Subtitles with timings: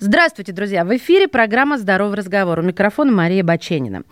[0.00, 0.84] Здравствуйте, друзья!
[0.84, 2.58] В эфире программа «Здоровый разговор».
[2.58, 4.02] У микрофона Мария Баченина.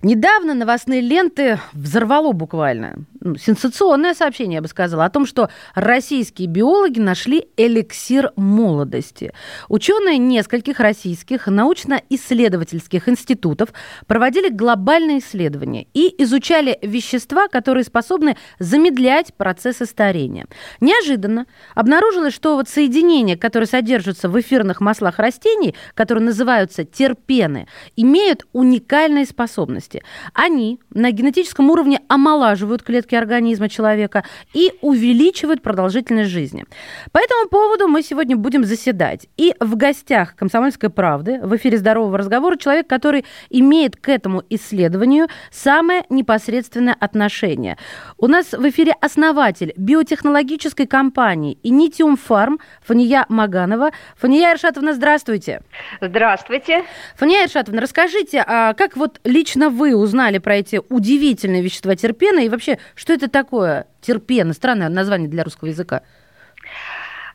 [0.00, 2.98] Недавно новостные ленты взорвало буквально.
[3.24, 9.32] Сенсационное сообщение, я бы сказала, о том, что российские биологи нашли эликсир молодости.
[9.70, 13.70] Ученые нескольких российских научно-исследовательских институтов
[14.06, 20.46] проводили глобальные исследования и изучали вещества, которые способны замедлять процессы старения.
[20.80, 28.44] Неожиданно обнаружилось, что вот соединения, которые содержатся в эфирных маслах растений, которые называются терпены, имеют
[28.52, 30.02] уникальные способности.
[30.34, 36.64] Они на генетическом уровне омолаживают клетки организма человека и увеличивают продолжительность жизни.
[37.12, 39.26] По этому поводу мы сегодня будем заседать.
[39.36, 45.28] И в гостях «Комсомольской правды» в эфире «Здорового разговора» человек, который имеет к этому исследованию
[45.50, 47.76] самое непосредственное отношение.
[48.18, 53.90] У нас в эфире основатель биотехнологической компании «Инитиум Фарм» Фания Маганова.
[54.16, 55.62] Фания Иршатовна, здравствуйте.
[56.00, 56.84] Здравствуйте.
[57.16, 62.48] Фания Иршатовна, расскажите, а как вот лично вы узнали про эти удивительные вещества терпена и
[62.48, 64.54] вообще, что это такое терпены?
[64.54, 66.00] Странное название для русского языка.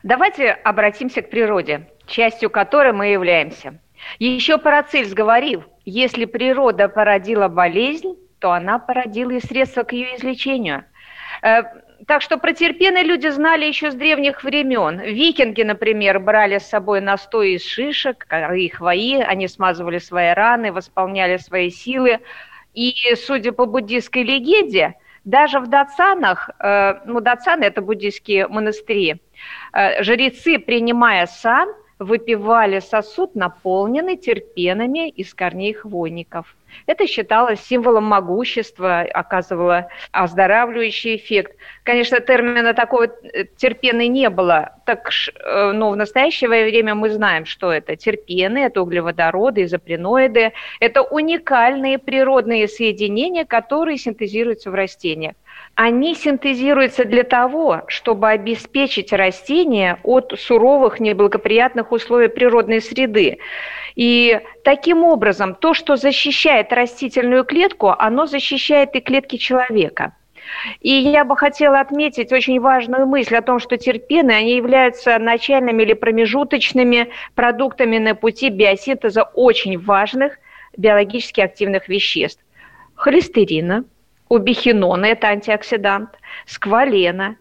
[0.02, 3.78] Давайте обратимся к природе, частью которой мы являемся.
[4.18, 10.84] Еще Парацельс говорил, если природа породила болезнь, то она породила и средства к ее излечению.
[11.42, 11.62] Э,
[12.08, 14.98] Так что про терпены люди знали еще с древних времен.
[14.98, 20.72] Викинги, например, брали с собой настой из шишек, коры и хвои, они смазывали свои раны,
[20.72, 22.18] восполняли свои силы.
[22.74, 29.20] И, судя по буддийской легенде, даже в дацанах, э, ну, дацаны– это буддийские монастыри,
[29.72, 36.56] э, жрецы, принимая сан, выпивали сосуд, наполненный терпенами из корней хвойников.
[36.86, 41.56] Это считалось символом могущества, оказывало оздоравливающий эффект.
[41.84, 47.46] Конечно, термина такого э, терпены не было, так, э, но в настоящее время мы знаем,
[47.46, 55.34] что это терпены, это углеводороды, изопреноиды, это уникальные природные соединения, которые синтезируются в растениях.
[55.74, 63.38] Они синтезируются для того, чтобы обеспечить растения от суровых, неблагоприятных условий природной среды.
[63.96, 70.14] И таким образом то, что защищает растительную клетку, оно защищает и клетки человека.
[70.80, 75.82] И я бы хотела отметить очень важную мысль о том, что терпены, они являются начальными
[75.82, 80.38] или промежуточными продуктами на пути биосинтеза очень важных
[80.76, 82.42] биологически активных веществ.
[82.94, 83.84] Холестерина,
[84.30, 86.10] убихинона– это антиоксидант,
[86.46, 87.36] сквалена,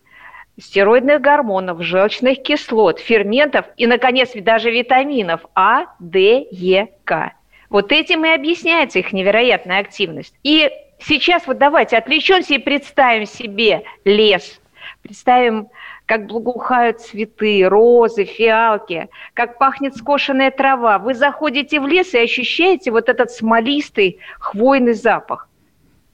[0.59, 7.33] стероидных гормонов, желчных кислот, ферментов и, наконец, даже витаминов А, Д, Е, К.
[7.69, 10.33] Вот этим и объясняется их невероятная активность.
[10.43, 10.69] И
[10.99, 14.59] сейчас вот давайте отвлечемся и представим себе лес,
[15.03, 15.69] представим,
[16.07, 20.97] как благоухают цветы, розы, фиалки, как пахнет скошенная трава.
[20.97, 25.48] Вы заходите в лес и ощущаете вот этот смолистый хвойный запах.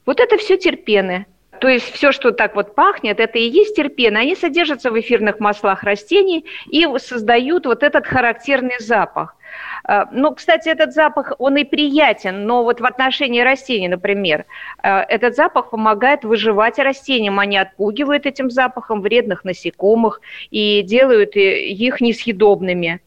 [0.06, 1.26] Вот это все терпены.
[1.60, 4.18] То есть все, что так вот пахнет, это и есть терпены.
[4.18, 9.36] Они содержатся в эфирных маслах растений и создают вот этот характерный запах.
[9.84, 14.46] А, Ну, кстати, этот запах, он и приятен, но вот в отношении растений, например,
[14.84, 17.40] а, этот запах помогает выживать растениям.
[17.40, 23.00] Они отпугивают этим запахом вредных насекомых и делают их несъедобными.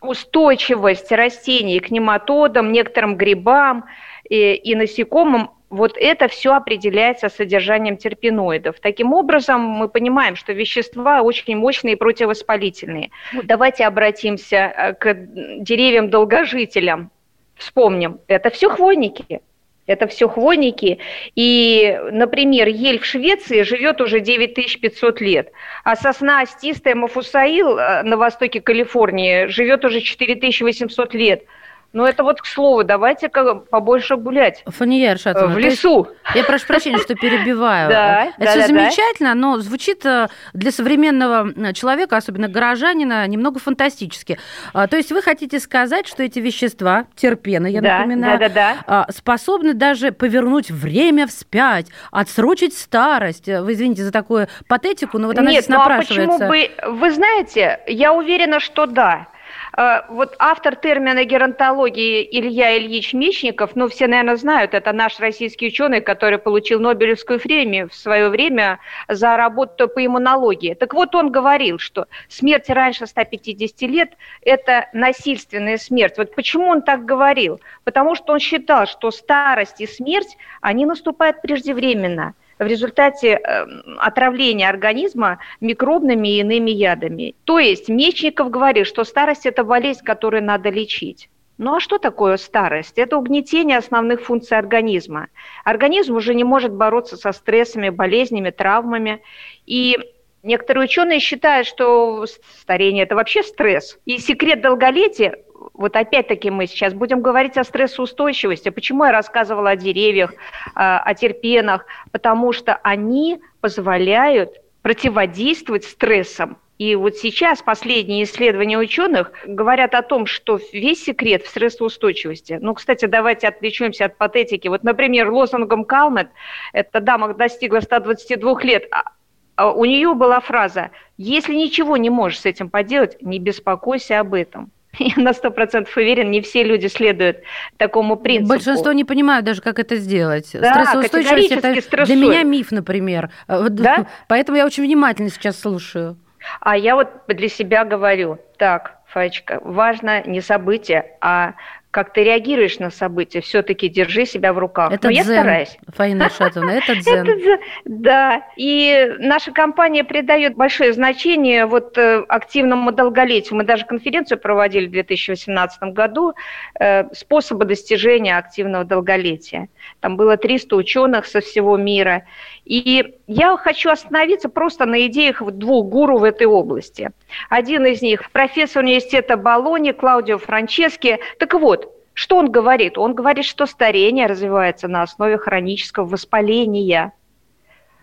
[0.00, 3.84] Устойчивость растений к нематодам, некоторым грибам
[4.28, 8.80] и, и насекомым вот это все определяется содержанием терпеноидов.
[8.80, 13.10] Таким образом, мы понимаем, что вещества очень мощные и противовоспалительные.
[13.32, 15.14] Ну, Давайте обратимся э, к
[15.60, 17.10] деревьям-долгожителям.
[17.56, 19.40] Вспомним, это все хвойники.
[19.86, 20.98] Это все хвойники.
[21.34, 25.50] И, например, ель в Швеции живет уже 9500 лет,
[25.82, 31.44] а сосна остистая Мафусаил э, на востоке Калифорнии живет уже 4800 лет.
[31.94, 36.08] Но это вот к слову, давайте-ка побольше гулять Фания Иршатовна, в то есть- лесу.
[36.34, 37.88] Я прошу прощения, что перебиваю.
[37.98, 38.66] Да, Это да, все да, да.
[38.66, 44.38] замечательно, но звучит э, для современного э, человека, особенно горожанина, немного фантастически.
[44.74, 48.76] А, То есть вы хотите сказать, что эти вещества, терпены, я Да, напоминаю, да-да-да.
[48.86, 53.46] а, способны даже повернуть время вспять, отсрочить старость.
[53.48, 56.38] Вы извините за такую патетику, но вот она Нет, здесь ну а напрашивается.
[56.48, 56.98] почему бы...
[56.98, 59.28] Вы знаете, я уверена, что да.
[59.76, 65.68] Э, вот автор термина геронтологии Илья Ильич Мечников, ну, все, наверное, знают, это наш российский
[65.68, 68.78] ученый, который получил Нобелевскую премию в свое время
[69.08, 70.74] за работу по иммунологии.
[70.74, 74.12] Так вот, он говорил, что смерть раньше 150 лет–
[74.42, 76.14] это насильственная смерть.
[76.16, 77.60] Вот почему он так говорил?
[77.84, 84.68] Потому что он считал, что старость и смерть, они наступают преждевременно– в результате эм, отравления
[84.68, 87.34] организма микробными и иными ядами.
[87.44, 91.28] То есть Мечников говорит, что старость– это болезнь, которую надо лечить.
[91.58, 92.98] Ну а что такое старость?
[92.98, 95.28] Это угнетение основных функций организма.
[95.64, 99.22] Организм уже не может бороться со стрессами, болезнями, травмами.
[99.66, 99.98] И
[100.44, 102.26] некоторые ученые считают, что
[102.60, 103.98] старение– это вообще стресс.
[104.04, 105.36] И секрет долголетия
[105.78, 108.68] вот опять-таки мы сейчас будем говорить о стрессоустойчивости.
[108.68, 110.34] Почему я рассказывала о деревьях,
[110.74, 111.86] а, о терпенах?
[112.10, 114.50] Потому что они позволяют
[114.82, 116.58] противодействовать стрессам.
[116.78, 122.58] И вот сейчас последние исследования ученых говорят о том, что весь секрет в стрессоустойчивости.
[122.60, 124.66] Ну, кстати, давайте отвлечемся от патетики.
[124.66, 126.28] Вот, например, лозунгом Калмет,
[126.72, 129.12] эта дама достигла 122 лет, а,
[129.54, 134.34] а у нее была фраза «Если ничего не можешь с этим поделать, не беспокойся об
[134.34, 134.72] этом».
[135.16, 137.38] Я на сто процентов уверен, не все люди следуют
[137.76, 138.48] такому принципу.
[138.48, 140.50] Большинство не понимают даже, как это сделать.
[140.52, 142.06] Да, Стрессоустойчивость– это стрессует.
[142.06, 143.30] для меня миф, например.
[143.46, 144.06] Э, да?
[144.28, 146.16] Поэтому я очень внимательно сейчас слушаю.
[146.60, 151.54] А я вот для себя говорю, так, Фаечка, важно не событие, а
[151.90, 154.92] как ты реагируешь на события, все-таки держи себя в руках.
[154.92, 155.78] Это Но дзен, я стараюсь.
[155.88, 157.26] Фаина Шатовна, это дзен.
[157.26, 163.56] это, да, и наша компания придает большое значение вот э, активному долголетию.
[163.56, 166.34] Мы даже конференцию проводили в 2018 году
[166.78, 169.68] э, «Способы достижения активного долголетия».
[170.00, 172.24] Там было 300 ученых со всего мира.
[172.68, 177.10] И я хочу остановиться просто на идеях двух гуру в этой области.
[177.48, 181.18] Один из них– профессор университета Болони Клаудио Франчески.
[181.38, 181.87] Так вот,
[182.18, 182.98] что он говорит?
[182.98, 187.12] Он говорит, что старение развивается на основе хронического воспаления.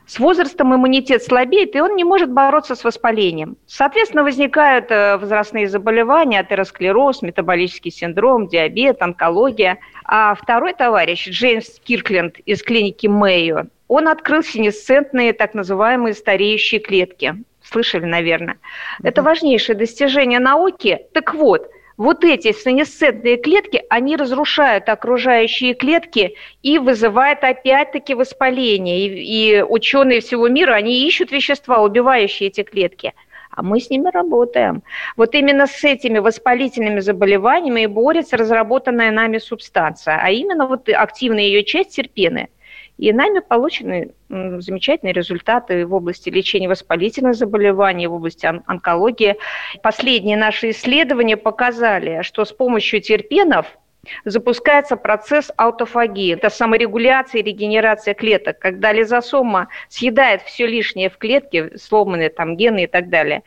[0.07, 3.57] С возрастом иммунитет слабеет, и он не может бороться с воспалением.
[3.67, 9.79] Соответственно, возникают э, возрастные заболевания, атеросклероз, метаболический синдром, диабет, онкология.
[10.05, 17.43] А второй товарищ, Джеймс Киркленд из клиники Мэйо, он открыл синесцентные так называемые стареющие клетки.
[17.61, 18.53] Слышали, наверное.
[18.53, 19.09] Mm-hmm.
[19.09, 21.01] Это важнейшее достижение науки.
[21.11, 29.07] Так вот, вот эти синесцентные клетки, они разрушают окружающие клетки и вызывают опять-таки воспаление.
[29.07, 33.13] И, и ученые всего мира, они ищут вещества, убивающие эти клетки.
[33.51, 34.83] А мы с ними работаем.
[35.15, 41.43] Вот именно с этими воспалительными заболеваниями и борется разработанная нами субстанция, а именно вот активная
[41.43, 42.49] ее часть терпены.
[42.97, 49.35] И нами получены замечательные результаты в области лечения воспалительных заболеваний, в области он- онкологии.
[49.83, 53.77] Последние наши исследования показали, что с помощью терпенов
[54.23, 56.33] запускается процесс аутофагии.
[56.33, 62.83] Это саморегуляция и регенерация клеток, когда лизосома съедает все лишнее в клетке, сломанные там гены
[62.83, 63.43] и так далее.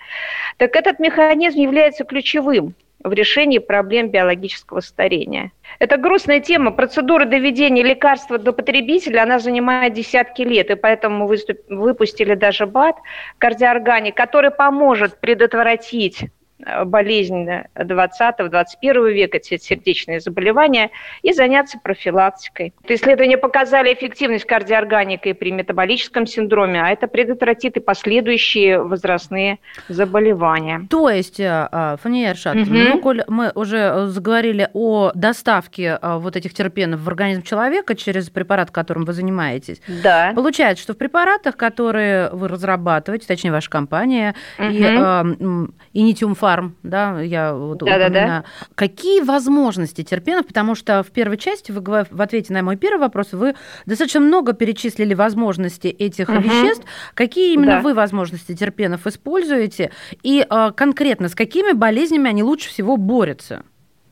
[0.56, 5.52] Так этот механизм является ключевым в решении проблем биологического старения.
[5.78, 6.72] Это грустная тема.
[6.72, 11.58] Процедура доведения лекарства до потребителя, она занимает десятки лет, и поэтому мы выступ...
[11.68, 12.96] выпустили даже БАД,
[13.38, 16.24] кардиорганик, который поможет предотвратить
[16.84, 20.90] болезнь 20-21 века, это сердечные заболевания,
[21.22, 22.72] и заняться профилактикой.
[22.88, 30.86] Исследования показали эффективность кардиорганикой при метаболическом синдроме, а это предотвратит и последующие возрастные заболевания.
[30.90, 32.70] То есть, э, э, Фания Аршат, угу.
[32.70, 38.70] ну, коль мы уже заговорили о доставке вот этих терпенов в организм человека через препарат,
[38.70, 40.32] которым вы занимаетесь, да.
[40.34, 44.68] получается, что в препаратах, которые вы разрабатываете, точнее, ваша компания, угу.
[44.68, 45.24] и, э,
[45.92, 48.12] Инитиум фарм, да, я вот да, упоминаю.
[48.12, 48.44] Да, да.
[48.74, 50.46] Какие возможности терпенов?
[50.46, 54.54] Потому что в первой части, вы в ответе на мой первый вопрос, вы достаточно много
[54.54, 56.38] перечислили возможности этих угу.
[56.38, 56.84] веществ.
[57.12, 57.80] Какие именно да.
[57.80, 59.90] вы возможности терпенов используете?
[60.22, 63.62] И а, конкретно с какими болезнями они лучше всего борются?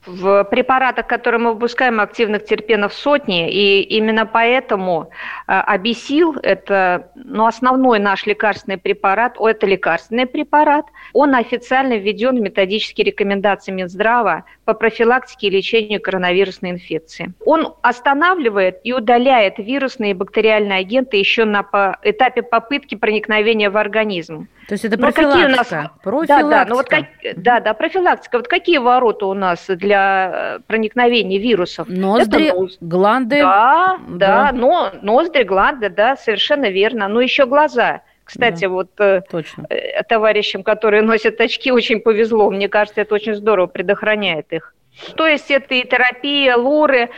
[0.06, 5.10] В препаратах, которые мы выпускаем, активных терпенов сотни, и именно поэтому
[5.46, 13.06] абисил– это ну, основной наш лекарственный препарат, это лекарственный препарат, он официально введен в методические
[13.06, 17.32] рекомендации Минздрава по профилактике и лечению коронавирусной инфекции.
[17.46, 21.64] Он останавливает и удаляет вирусные и бактериальные агенты еще на
[22.02, 24.48] этапе попытки проникновения в организм.
[24.68, 25.48] То есть это профилактика?
[25.48, 25.90] Ну, какие у нас...
[26.02, 26.50] профилактика.
[26.50, 27.04] Да, да, ну вот как...
[27.36, 28.38] да, да, профилактика.
[28.38, 31.88] Вот какие ворота у нас для э, проникновения вирусов?
[31.88, 32.76] Ноздри, это нос...
[32.80, 33.40] гланды.
[33.40, 37.06] Да, да, да, но ноздри, гланды, да, совершенно верно.
[37.06, 38.02] Но еще глаза.
[38.26, 39.66] Кстати, да, вот э, точно.
[40.08, 42.50] товарищам, которые носят очки, очень повезло.
[42.50, 44.74] Мне кажется, это очень здорово предохраняет их.
[45.14, 47.10] То есть это и терапия, лоры.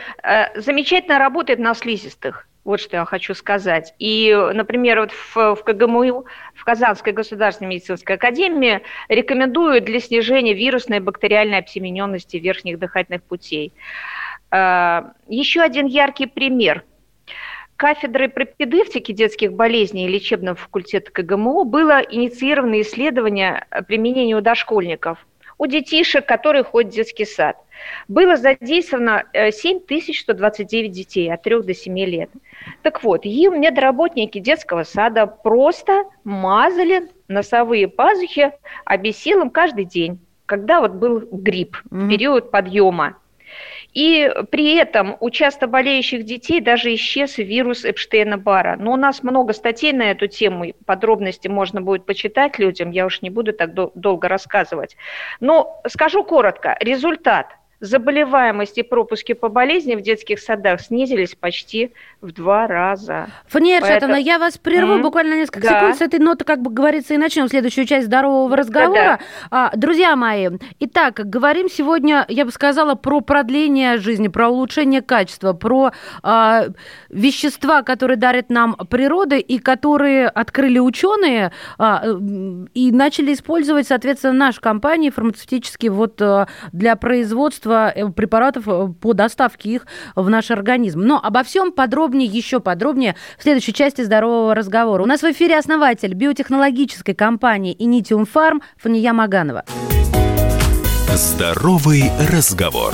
[0.55, 2.47] Замечательно работает на слизистых.
[2.63, 3.95] Вот что я хочу сказать.
[3.97, 10.97] И, например, вот в, в КГМУ, в Казанской государственной медицинской академии рекомендуют для снижения вирусной
[10.97, 13.73] и бактериальной обсемененности верхних дыхательных путей.
[14.51, 16.83] Еще один яркий пример.
[17.79, 25.25] Кафедрой пропедевтики детских болезней и лечебного факультета КГМУ было инициировано исследование применения у дошкольников,
[25.57, 27.55] у детишек, которые ходят в детский сад.
[28.09, 32.29] Было задействовано 7129 э, детей от 3 до 7 лет.
[32.81, 38.51] Так вот, им медработники детского сада просто мазали носовые пазухи
[38.83, 42.09] обесилом каждый день, когда вот был грипп, mm-hmm.
[42.09, 43.15] период подъема.
[43.93, 48.75] И при этом у часто болеющих детей даже исчез вирус Эпштейна-Бара.
[48.77, 53.21] Но у нас много статей на эту тему, подробности можно будет почитать людям, я уж
[53.21, 54.95] не буду так долго рассказывать.
[55.39, 57.47] Но скажу коротко, результат–
[57.79, 63.27] заболеваемость и пропуски по болезни в детских садах снизились почти в два раза.
[63.47, 64.15] Фания Поэтому...
[64.15, 65.01] я вас прерву mm-hmm.
[65.01, 65.79] буквально несколько да.
[65.79, 69.19] секунд с этой ноты, как бы говорится, и начнем следующую часть здорового разговора.
[69.49, 69.71] Да-да.
[69.75, 75.91] Друзья мои, итак, говорим сегодня, я бы сказала, про продление жизни, про улучшение качества, про
[76.21, 76.65] а,
[77.09, 82.03] вещества, которые дарит нам природа и которые открыли ученые а,
[82.73, 88.87] и начали использовать, соответственно, наши компании фармацевтические вот а, для производства количество э, препаратов э,
[88.99, 91.01] по доставке их в наш организм.
[91.01, 95.03] Но обо всем подробнее, еще подробнее в следующей части здорового разговора.
[95.03, 99.63] У нас в эфире основатель биотехнологической компании Initium Farm Фания Маганова.
[101.13, 102.93] Здоровый разговор.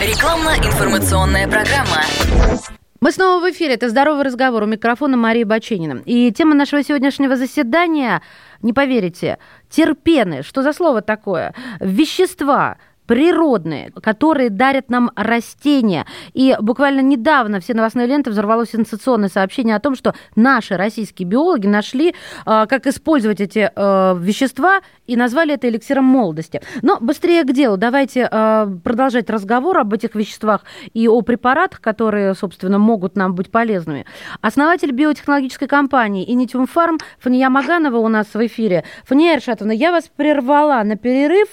[0.00, 2.69] Рекламно-информационная программа.
[3.00, 3.74] Мы снова в эфире.
[3.74, 4.62] Это «Здоровый разговор».
[4.62, 6.02] У микрофона Мария Баченина.
[6.04, 8.20] И тема нашего сегодняшнего заседания,
[8.60, 9.38] не поверите,
[9.70, 10.42] терпены.
[10.42, 11.54] Что за слово такое?
[11.80, 12.76] Вещества,
[13.10, 16.06] природные, которые дарят нам растения.
[16.32, 21.66] И буквально недавно все новостные ленты взорвалось сенсационное сообщение о том, что наши российские биологи
[21.66, 22.14] нашли,
[22.46, 26.62] а, как использовать эти а, вещества и назвали это эликсиром молодости.
[26.82, 27.76] Но быстрее к делу.
[27.76, 30.60] Давайте а, продолжать разговор об этих веществах
[30.94, 34.06] и о препаратах, которые, собственно, могут нам быть полезными.
[34.40, 38.84] Основатель биотехнологической компании Initium Farm Фания Маганова у нас в эфире.
[39.04, 41.48] Фания Эршатовна, я вас прервала на перерыв.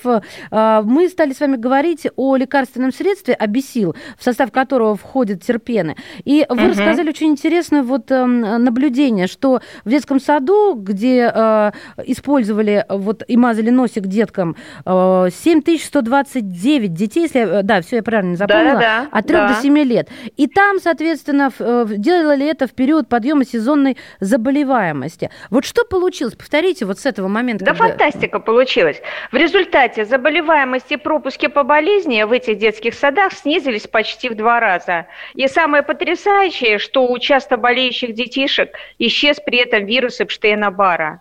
[0.51, 5.95] Мы стали с вами вами говорить о лекарственном средстве абисил, в состав которого входят терпены.
[6.25, 6.69] И вы угу.
[6.69, 11.71] рассказали очень интересное вот э, наблюдение, что в детском саду, где э,
[12.05, 18.35] использовали вот и мазали носик деткам, э, 7129 детей, если э, да, все я правильно
[18.35, 19.47] запомнила, да, да, от 3 да.
[19.53, 20.09] до 7 лет.
[20.35, 25.29] И там, соответственно, э, делали это в период подъема сезонной заболеваемости.
[25.49, 26.35] Вот что получилось?
[26.35, 27.65] Повторите вот с этого момента.
[27.65, 27.87] Да, когда...
[27.87, 29.01] фантастика получилась.
[29.31, 34.35] В результате заболеваемости и пропуск Пропуски по болезни в этих детских садах снизились почти в
[34.35, 35.05] два раза.
[35.35, 41.19] И самое потрясающее, что у часто болеющих детишек исчез при этом вирус Эпштейна-Барра.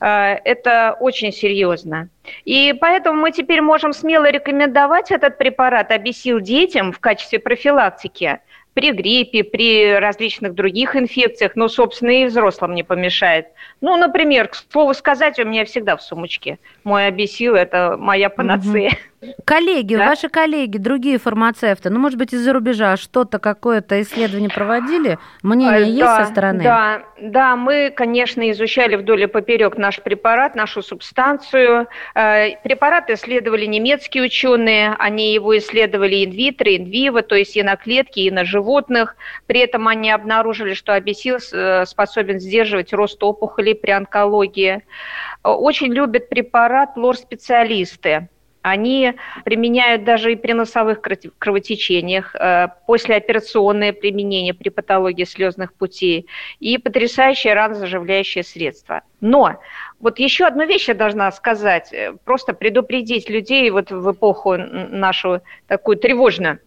[0.00, 2.08] Э, это очень серьезно.
[2.44, 8.38] И поэтому мы теперь можем смело рекомендовать этот препарат обесил детям в качестве профилактики
[8.74, 13.48] при гриппе, при различных других инфекциях, но, собственно, и взрослым не помешает.
[13.80, 18.92] Ну, например, к слову сказать, у меня всегда в сумочке мой обесил– это моя панацея.
[19.44, 20.10] Коллеги, да?
[20.10, 25.18] ваши коллеги, другие фармацевты, ну, может быть, из-за рубежа что-то, какое-то исследование проводили?
[25.42, 26.62] Мнение э, есть да, со стороны?
[26.62, 31.88] Да, да, мы, конечно, изучали вдоль и поперек наш препарат, нашу субстанцию.
[32.14, 38.22] Э, препарат исследовали немецкие ученые, они его исследовали инвитро, инвиво, то есть и на клетке,
[38.22, 39.16] и на животных.
[39.46, 44.84] При этом они обнаружили, что абисил э, способен сдерживать рост опухолей при онкологии.
[45.42, 48.28] Очень любят препарат лор-специалисты
[48.70, 51.00] они применяют даже и при носовых
[51.38, 56.26] кровотечениях, э, послеоперационное применение при патологии слезных путей
[56.60, 59.02] и потрясающее ранозаживляющее средство.
[59.20, 59.60] Но
[60.00, 65.40] вот еще одну вещь я должна сказать, э, просто предупредить людей вот в эпоху нашу
[65.66, 66.60] такую тревожную.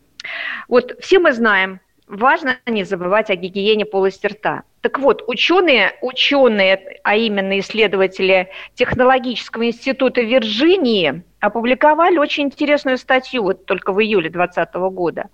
[0.67, 4.63] Вот все мы знаем, важно не забывать о гигиене полости рта.
[4.81, 13.65] Так вот, ученые, ученые, а именно исследователи Технологического института Вирджинии, опубликовали очень интересную статью вот
[13.65, 15.25] только в июле 2020 года.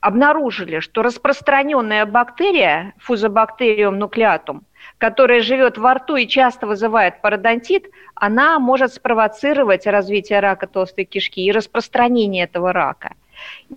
[0.00, 4.62] Обнаружили, что распространенная бактерия, фузобактериум нуклеатум,
[4.96, 11.44] которая живет во рту и часто вызывает пародонтит, она может спровоцировать развитие рака толстой кишки
[11.44, 13.14] и распространение этого рака.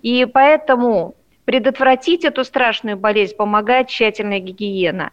[0.00, 5.10] И поэтому Предотвратить эту страшную болезнь помогает тщательная гигиена.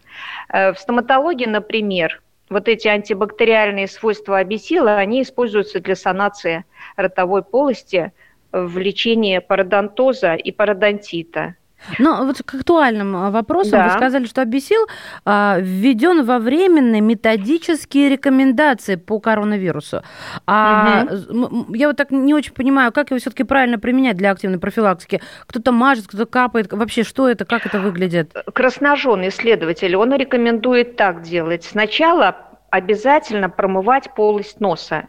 [0.48, 6.64] Э, в стоматологии, например, вот эти антибактериальные свойства абисила, они используются для санации
[6.96, 8.12] ротовой полости
[8.52, 11.54] в лечении пародонтоза и пародонтита.
[11.98, 13.88] Но вот к актуальным а, вопросам да.
[13.88, 14.86] вы сказали, что обесил
[15.24, 20.02] а, введен во временные методические рекомендации по коронавирусу.
[20.46, 21.74] А угу.
[21.74, 25.20] я вот так не очень понимаю, как его все-таки правильно применять для активной профилактики.
[25.46, 26.72] Кто-то мажет, кто-то капает.
[26.72, 28.34] Вообще, что это, как это выглядит?
[28.52, 31.64] Красножен исследователь, он рекомендует так делать.
[31.64, 32.36] Сначала
[32.70, 35.08] обязательно промывать полость носа.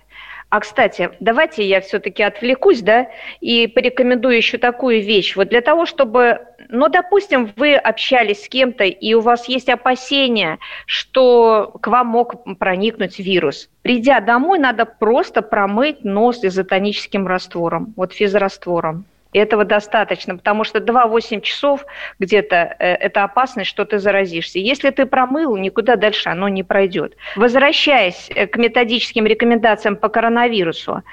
[0.51, 3.07] А, кстати, давайте я все-таки отвлекусь, да,
[3.39, 5.37] и порекомендую еще такую вещь.
[5.37, 10.59] Вот для того, чтобы, ну, допустим, вы общались с кем-то, и у вас есть опасения,
[10.85, 13.69] что к вам мог проникнуть вирус.
[13.81, 19.05] Придя домой, надо просто промыть нос изотоническим раствором, вот физраствором.
[19.33, 21.85] Этого достаточно, потому что 2-8 часов
[22.19, 24.59] где-то э, это опасность, что ты заразишься.
[24.59, 27.15] Если ты промыл, никуда дальше оно не пройдет.
[27.35, 31.03] Возвращаясь э, к методическим рекомендациям по коронавирусу,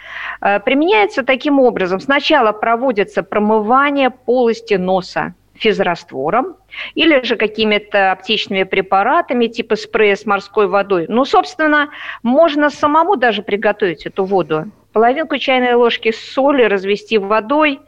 [0.40, 2.00] э, применяется таким образом.
[2.00, 6.56] Сначала проводится промывание полости носа физраствором
[6.94, 11.06] или же какими-то аптечными препаратами типа спрея с морской водой.
[11.08, 11.90] Ну, собственно,
[12.22, 14.66] можно самому даже приготовить эту воду.
[14.92, 17.80] Половинку чайной ложки соли развести водой,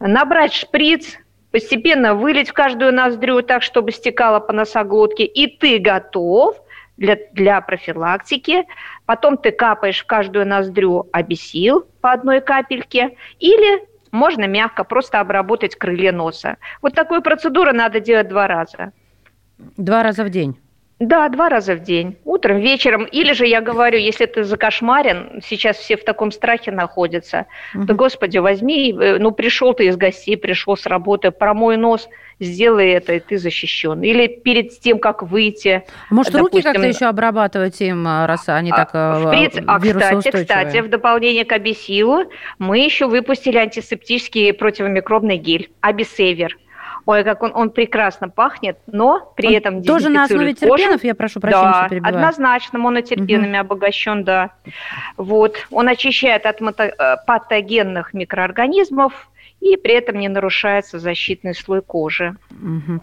[0.00, 1.18] набрать шприц,
[1.50, 6.56] постепенно вылить в каждую ноздрю так, чтобы стекало по носоглотке, и ты готов
[6.96, 8.64] для, для профилактики.
[9.06, 15.76] Потом ты капаешь в каждую ноздрю обесил по одной капельке, или можно мягко просто обработать
[15.76, 16.56] крылья носа.
[16.82, 18.92] Вот такую процедуру надо делать два раза.
[19.76, 20.58] Два раза в день?
[21.00, 23.04] Да, два раза в день, утром, вечером.
[23.04, 27.86] Или же я говорю, если ты закошмарен, сейчас все в таком страхе находятся, угу.
[27.86, 32.08] то, господи, возьми, э, ну, пришел ты из гостей, пришел с работы, промой нос,
[32.40, 34.02] сделай это, и ты защищен.
[34.02, 35.84] Или перед тем, как выйти.
[36.10, 39.78] Может, допустим, руки как-то еще обрабатывать им, э, раз они так а, впредь, э, а,
[39.78, 42.24] кстати, кстати, в дополнение к абисилу
[42.58, 46.56] мы еще выпустили антисептический противомикробный гель, абисевер.
[47.08, 51.14] Ой, как он, он прекрасно пахнет, но при он этом Тоже на основе терпенов, я
[51.14, 52.14] прошу прощения, да, что перебиваю.
[52.14, 53.60] однозначно монотерпенами угу.
[53.60, 54.50] обогащен, да.
[55.16, 55.56] Вот.
[55.70, 59.30] Он очищает от э, патогенных микроорганизмов,
[59.60, 62.36] и при этом не нарушается защитный слой кожи.
[62.50, 63.00] Угу.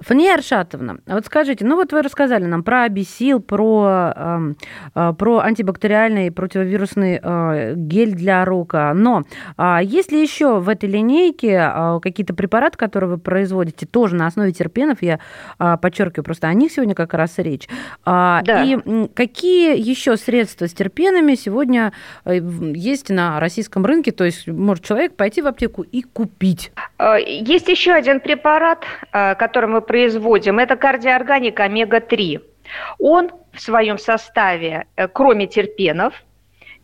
[0.00, 4.54] Фания Аршатовна, вот скажите, ну вот вы рассказали нам про абисил, про,
[4.94, 9.24] э, про антибактериальный противовирусный э, гель для рук, но
[9.58, 14.26] э, есть ли еще в этой линейке э, какие-то препараты, которые вы производите, тоже на
[14.26, 15.20] основе терпенов, я
[15.58, 17.68] э, подчеркиваю, просто о них сегодня как раз речь.
[18.04, 18.62] Э, да.
[18.64, 18.76] И
[19.14, 21.92] какие еще средства с терпенами сегодня
[22.24, 26.72] есть на российском рынке, то есть может человек пойти в аптеку и купить?
[26.98, 30.58] Э, есть еще один препарат, э, который мы производим.
[30.58, 32.40] Это кардиоорганика омега-3.
[32.98, 36.14] Он в своем составе, э, кроме терпенов,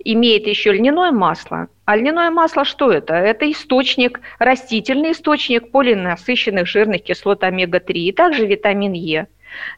[0.04, 1.68] имеет еще льняное масло.
[1.84, 3.14] А льняное масло что это?
[3.14, 9.26] Это источник, растительный источник полинасыщенных жирных кислот омега-3 и также витамин Е.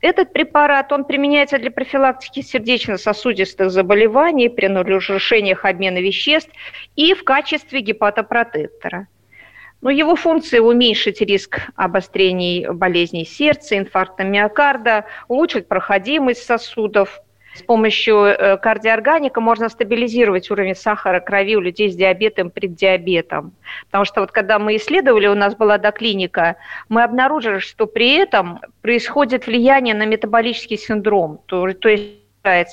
[0.01, 6.51] Этот препарат, он применяется для профилактики сердечно-сосудистых заболеваний при нарушениях обмена веществ
[6.97, 9.09] и в качестве гепатопротектора.
[9.81, 17.21] Но его функция уменьшить риск обострений болезней сердца, инфаркта миокарда, улучшить проходимость сосудов.
[17.55, 23.53] С помощью э, кардиоорганика можно стабилизировать уровень сахара крови у людей с диабетом, преддиабетом.
[23.87, 26.57] Потому что вот когда мы исследовали, у нас была доклиника,
[26.89, 31.41] мы обнаружили, что при этом происходит влияние на метаболический синдром.
[31.47, 32.15] То, то есть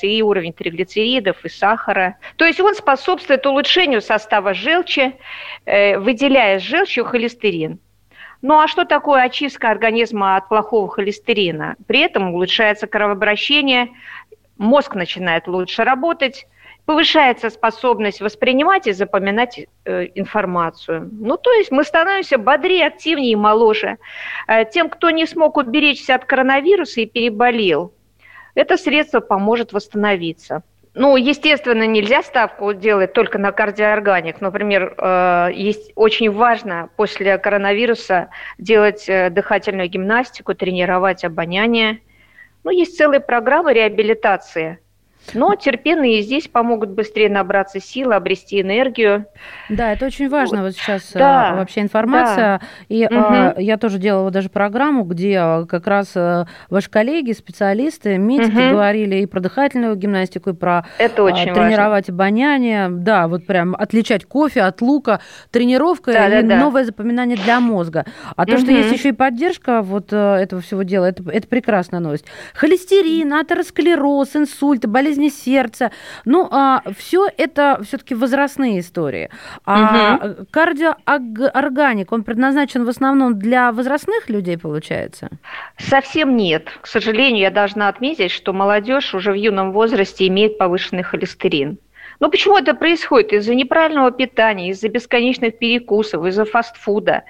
[0.01, 2.17] и уровень триглицеридов, и сахара.
[2.35, 5.13] То есть он способствует улучшению состава желчи,
[5.65, 7.79] э, выделяя с желчью холестерин.
[8.41, 11.75] Ну а что такое очистка организма от плохого холестерина?
[11.87, 13.89] При этом улучшается кровообращение,
[14.61, 16.47] мозг начинает лучше работать,
[16.85, 21.09] повышается способность воспринимать и запоминать э, информацию.
[21.11, 23.97] Ну, то есть мы становимся бодрее, активнее и моложе.
[24.47, 27.93] Э, тем, кто не смог уберечься от коронавируса и переболел,
[28.55, 30.63] это средство поможет восстановиться.
[30.93, 34.41] Ну, естественно, нельзя ставку делать только на кардиоорганик.
[34.41, 42.01] Например, э, есть очень важно после коронавируса делать э, дыхательную гимнастику, тренировать обоняние.
[42.63, 44.79] Ну, есть целые программы реабилитации.
[45.33, 49.27] Но терпены и здесь помогут быстрее набраться сил, обрести энергию.
[49.69, 52.59] Да, это очень важно вот сейчас да, вообще информация.
[52.59, 52.61] Да.
[52.89, 53.59] И угу.
[53.61, 56.13] я тоже делала даже программу, где как раз
[56.69, 58.71] ваши коллеги, специалисты, медики угу.
[58.71, 62.13] говорили и про дыхательную гимнастику, и про это очень тренировать важно.
[62.15, 62.89] обоняние.
[62.89, 68.05] Да, вот прям отличать кофе от лука, тренировка да, и да, новое запоминание для мозга.
[68.35, 68.51] А угу.
[68.51, 72.25] то, что есть еще и поддержка вот этого всего дела, это, это прекрасная новость.
[72.53, 75.91] Холестерин, атеросклероз, инсульт, болезни сердца.
[76.25, 79.29] Ну, а, все это все-таки возрастные истории.
[79.65, 80.45] А угу.
[80.51, 85.29] кардиоорганик, он предназначен в основном для возрастных людей, получается?
[85.77, 86.69] Совсем нет.
[86.81, 91.77] К сожалению, я должна отметить, что молодежь уже в юном возрасте имеет повышенный холестерин.
[92.19, 93.33] Но ну, почему это происходит?
[93.33, 97.23] Из-за неправильного питания, из-за бесконечных перекусов, из-за фастфуда.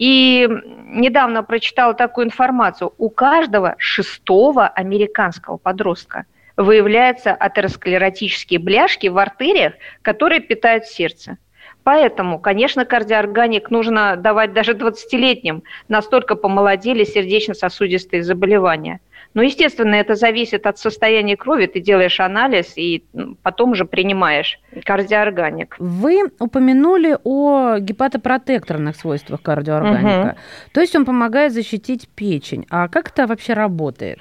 [0.00, 0.48] И
[0.86, 2.92] недавно прочитала такую информацию.
[2.98, 6.24] У каждого шестого американского подростка
[6.56, 11.38] выявляются атеросклеротические бляшки в артериях, которые питают сердце.
[11.84, 15.64] Поэтому, конечно, кардиоорганик нужно давать даже 20-летним.
[15.88, 19.00] Настолько помолодели сердечно-сосудистые заболевания–
[19.34, 21.66] но, естественно, это зависит от состояния крови.
[21.66, 23.04] Ты делаешь анализ и
[23.42, 25.76] потом уже принимаешь кардиоорганик.
[25.78, 30.36] Вы упомянули о гепатопротекторных свойствах кардиоорганика.
[30.36, 30.72] Угу.
[30.74, 32.66] То есть он помогает защитить печень.
[32.70, 34.18] А как это вообще работает?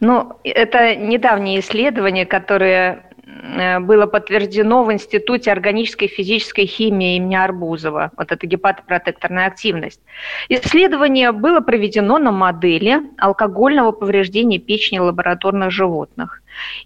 [0.00, 3.10] Ну, это недавние исследования, которые
[3.42, 8.10] Э, было подтверждено в Институте органической и физической химии имени Арбузова.
[8.16, 10.00] Вот это гепатопротекторная активность.
[10.48, 16.42] Исследование было проведено на модели алкогольного повреждения печени лабораторных животных.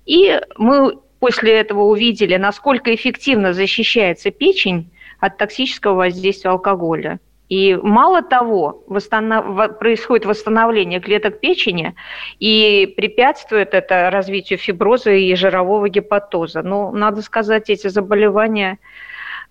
[0.07, 7.18] И мы после этого увидели, насколько эффективно защищается печень от токсического воздействия алкоголя.
[7.48, 9.78] И мало того, восстанов...
[9.78, 11.94] происходит восстановление клеток печени,
[12.40, 16.62] и препятствует это развитию фиброза и жирового гепатоза.
[16.62, 18.78] Но, надо сказать, эти заболевания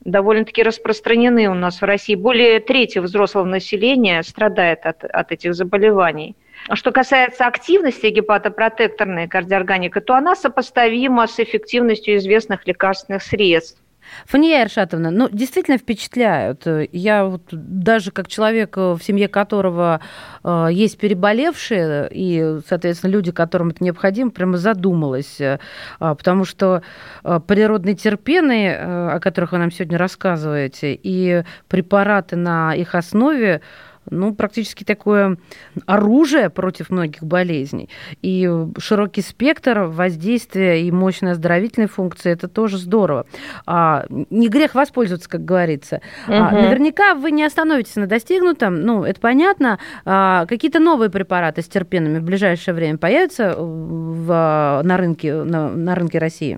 [0.05, 2.15] довольно-таки распространены у нас в России.
[2.15, 6.35] Более трети взрослого населения страдает от, от этих заболеваний.
[6.67, 13.81] А что касается активности гепатопротекторной кардиорганика, то она сопоставима с эффективностью известных лекарственных средств.
[14.25, 16.65] Фания Ершатовна, ну, действительно впечатляют.
[16.91, 20.01] Я вот даже как человек, в семье которого
[20.43, 25.39] э, есть переболевшие, и, соответственно, люди, которым это необходимо, прямо задумалась.
[25.39, 25.57] Э,
[25.99, 26.81] потому что
[27.23, 33.61] э, природные терпены, э, о которых вы нам сегодня рассказываете, и препараты на их основе,
[34.09, 35.37] ну, практически такое
[35.85, 37.89] оружие против многих болезней.
[38.21, 43.25] И широкий спектр воздействия и мощная оздоровительная функция– это тоже здорово.
[43.65, 46.01] А, не грех воспользоваться, как говорится.
[46.27, 46.35] Угу.
[46.35, 49.79] А, наверняка вы не остановитесь на достигнутом, ну, это понятно.
[50.05, 55.95] А, какие-то новые препараты с терпенами в ближайшее время появятся в, на, рынке, на, на
[55.95, 56.57] рынке России?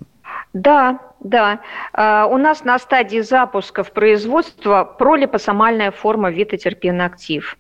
[0.56, 1.60] Да, да.
[1.92, 7.58] А, у нас на стадии запуска в производство пролипосомальная форма витотерпеноактив.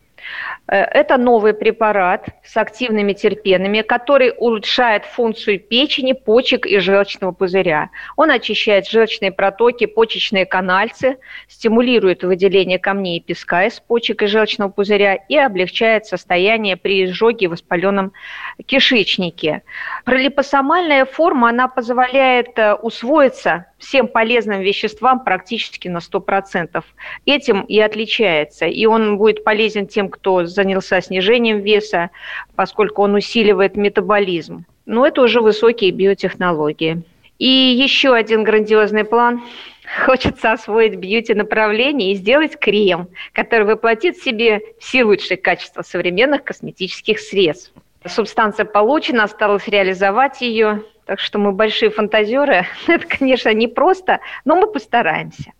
[0.68, 7.90] Э, это новый препарат с активными терпенами, который улучшает функцию печени, почек и желчного пузыря.
[8.16, 14.70] Он очищает желчные протоки, почечные канальцы, стимулирует выделение камней и песка из почек и желчного
[14.70, 18.14] пузыря и облегчает состояние при изжоге в воспаленном
[18.66, 19.62] кишечнике.
[20.04, 26.84] Пролипосомальная форма, она позволяет э, усвоиться всем полезным веществам практически на 100%.
[27.26, 28.66] Этим и отличается.
[28.66, 32.10] И он будет полезен тем, кто занялся снижением веса,
[32.56, 34.66] поскольку он усиливает метаболизм.
[34.86, 37.04] Но это уже высокие биотехнологии.
[37.38, 39.44] И еще один грандиозный план.
[40.06, 47.20] Хочется освоить бьюти-направление и сделать крем, который воплотит в себе все лучшие качества современных косметических
[47.20, 47.72] средств.
[48.08, 50.84] Субстанция получена, осталось реализовать ее.
[51.06, 52.66] Так что мы большие фантазеры.
[52.88, 55.52] Это, конечно, непросто, но мы постараемся.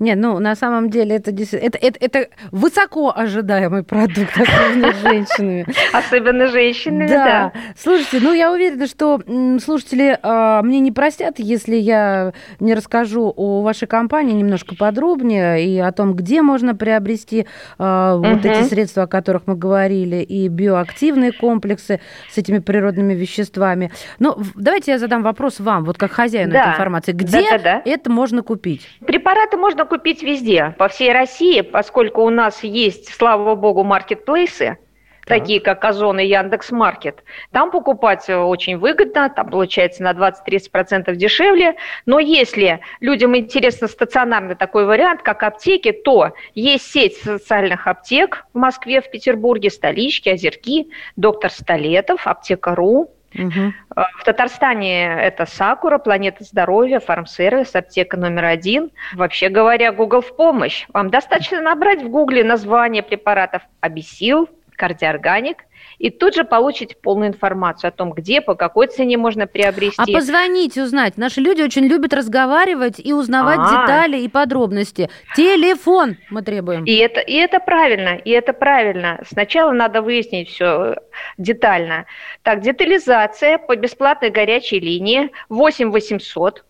[0.00, 5.66] Не, ну на самом деле это, это, это, это высоко ожидаемый продукт, особенно женщинами.
[5.92, 7.24] Особенно женщинами, да.
[7.24, 7.52] да.
[7.76, 9.20] Слушайте, ну я уверена, что
[9.62, 15.78] слушатели э, мне не простят, если я не расскажу о вашей компании немножко подробнее и
[15.78, 17.46] о том, где можно приобрести
[17.78, 18.28] э, угу.
[18.28, 22.00] вот эти средства, о которых мы говорили, и биоактивные комплексы
[22.32, 23.92] с этими природными веществами.
[24.18, 26.62] Но давайте я задам вопрос вам, вот как хозяину да.
[26.62, 27.12] этой информации.
[27.12, 27.82] Где да, да, да.
[27.84, 28.88] это можно купить?
[29.06, 34.78] Препараты можно можно купить везде, по всей России, поскольку у нас есть, слава богу, маркетплейсы,
[35.26, 35.38] так.
[35.38, 37.22] такие как Озон и Яндекс Маркет.
[37.52, 41.76] Там покупать очень выгодно, там получается на 20-30% дешевле.
[42.06, 48.58] Но если людям интересно стационарный такой вариант, как аптеки, то есть сеть социальных аптек в
[48.58, 53.10] Москве, в Петербурге, столички, озерки, доктор Столетов, аптека.ру.
[53.34, 53.72] Угу.
[54.18, 58.90] В Татарстане это Сакура, Планета здоровья, Фармсервис, аптека номер один.
[59.14, 60.86] Вообще говоря, Google в помощь.
[60.92, 65.64] Вам достаточно набрать в Гугле название препаратов Абисил, Кардиорганик–
[65.98, 70.00] и тут же получите полную информацию о том, где, по какой цене можно приобрести.
[70.00, 71.16] А позвонить, узнать.
[71.16, 73.82] Наши люди очень любят разговаривать и узнавать А-а-а.
[73.82, 75.08] детали и подробности.
[75.36, 76.84] Телефон мы требуем.
[76.84, 79.20] И это, и это правильно, и это правильно.
[79.26, 80.96] Сначала надо выяснить все
[81.38, 82.06] детально.
[82.42, 86.64] Так, детализация по бесплатной горячей линии 8 800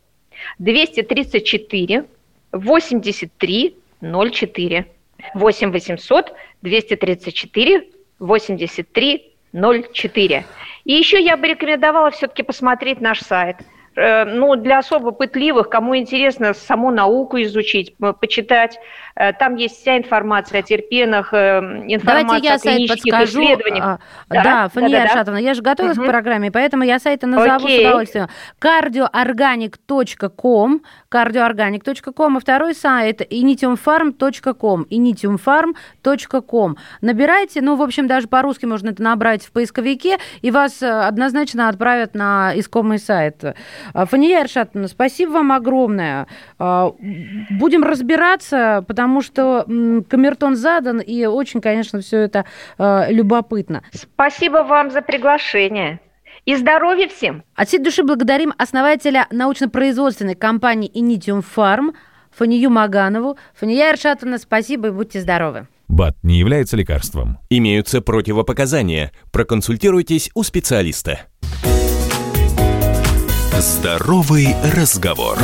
[0.59, 2.05] 234
[2.53, 4.87] 83 04.
[5.35, 6.33] 8 800
[6.63, 10.45] 234 8304.
[10.85, 13.59] И еще я бы рекомендовала все-таки посмотреть наш сайт–
[13.97, 18.79] Э, ну, для особо пытливых, кому интересно саму науку изучить, почитать,
[19.15, 23.45] там есть вся информация о терпенах, э, информация Давайте я о клинических сайт подскажу.
[23.45, 23.85] исследованиях.
[23.85, 26.07] А, да, да, Фания да, Аршатовна, я же готовилась угу.
[26.07, 27.85] к программе, поэтому я сайты назову Окей.
[27.85, 28.27] с удовольствием.
[28.61, 30.81] cardioorganic.com,
[31.13, 36.77] cardioorganic.com, и второй сайт initiumfarm.com, initiumfarm.com.
[37.01, 42.17] Набирайте, ну, в общем, даже по-русски можно это набрать в поисковике, и вас однозначно отправят
[42.17, 43.45] на искомый сайт.
[43.93, 46.27] А, Фания Эршатовна, спасибо вам огромное.
[46.59, 46.91] А,
[47.51, 49.65] будем разбираться, потому что
[50.09, 52.45] камертон задан, и очень, конечно, все это
[52.79, 53.83] а, любопытно.
[53.93, 56.01] Спасибо вам за приглашение.
[56.45, 57.43] И здоровья всем!
[57.55, 61.95] От всей души благодарим основателя научно-производственной компании Initium Farm
[62.37, 63.39] Фанию Маганову.
[63.55, 65.69] Фания Эршатовна, спасибо и будьте здоровы.
[65.89, 67.39] БАД не является лекарством.
[67.51, 69.13] Имеются противопоказания.
[69.33, 71.21] Проконсультируйтесь у специалиста.
[73.59, 75.39] Здоровый разговор.